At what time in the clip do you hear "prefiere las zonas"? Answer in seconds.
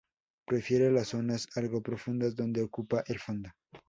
0.47-1.47